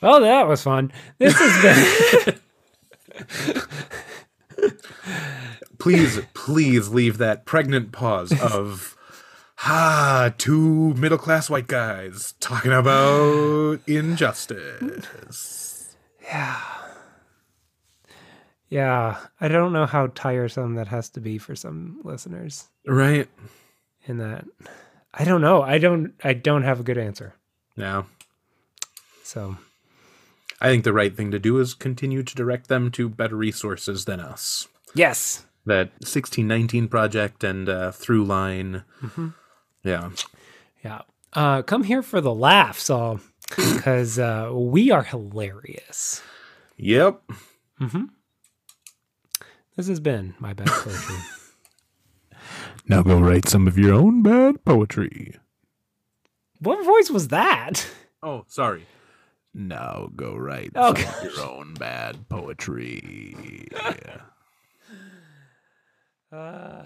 Well, 0.00 0.20
that 0.20 0.48
was 0.48 0.62
fun. 0.62 0.92
This 1.18 1.34
has 1.38 2.24
been 2.26 2.38
Please, 5.78 6.20
please 6.34 6.88
leave 6.88 7.18
that 7.18 7.44
pregnant 7.46 7.92
pause 7.92 8.32
of 8.40 8.96
ah, 9.64 10.32
two 10.38 10.94
middle 10.94 11.18
class 11.18 11.50
white 11.50 11.66
guys 11.66 12.34
talking 12.40 12.72
about 12.72 13.80
injustice. 13.86 15.96
yeah. 16.22 16.60
I 18.74 19.48
don't 19.48 19.72
know 19.72 19.86
how 19.86 20.06
tiresome 20.08 20.74
that 20.76 20.88
has 20.88 21.08
to 21.10 21.20
be 21.20 21.38
for 21.38 21.54
some 21.54 22.00
listeners. 22.04 22.68
Right? 22.86 23.28
In 24.06 24.18
that, 24.18 24.44
I 25.14 25.24
don't 25.24 25.40
know. 25.42 25.62
I 25.62 25.78
don't. 25.78 26.14
I 26.24 26.32
don't 26.32 26.62
have 26.64 26.80
a 26.80 26.82
good 26.82 26.98
answer. 26.98 27.34
Now, 27.76 28.06
So 29.24 29.56
I 30.60 30.68
think 30.68 30.84
the 30.84 30.92
right 30.92 31.14
thing 31.16 31.30
to 31.30 31.38
do 31.38 31.58
is 31.58 31.74
continue 31.74 32.22
to 32.22 32.34
direct 32.34 32.68
them 32.68 32.90
to 32.92 33.08
better 33.08 33.36
resources 33.36 34.04
than 34.04 34.20
us. 34.20 34.68
yes, 34.94 35.46
That 35.64 35.88
1619 36.00 36.88
project 36.88 37.44
and 37.44 37.68
uh, 37.68 37.92
Through 37.92 38.24
Line. 38.24 38.84
Yeah. 39.84 40.10
yeah. 40.84 41.00
Uh, 41.32 41.62
come 41.62 41.84
here 41.84 42.02
for 42.02 42.20
the 42.20 42.34
laughs, 42.34 42.90
all 42.90 43.20
because 43.48 44.18
uh, 44.18 44.50
we 44.52 44.90
are 44.90 45.02
hilarious. 45.02 46.22
Yep. 46.76 47.22
This 49.76 49.88
has 49.88 50.00
been 50.00 50.34
my 50.38 50.52
bad 50.52 50.68
poetry. 50.68 51.16
Now 52.88 53.02
go 53.02 53.20
write 53.20 53.48
some 53.48 53.68
of 53.68 53.78
your 53.78 53.94
own 53.94 54.22
bad 54.22 54.64
poetry. 54.64 55.36
what 56.58 56.84
voice 56.84 57.10
was 57.10 57.28
that? 57.28 57.86
Oh, 58.24 58.42
sorry. 58.48 58.86
Now 59.54 60.08
go 60.16 60.34
write 60.34 60.72
Oh, 60.74 60.92
some 60.94 61.14
of 61.28 61.36
your 61.36 61.44
own 61.48 61.74
bad 61.74 62.28
poetry. 62.28 63.68
Uh, 66.32 66.84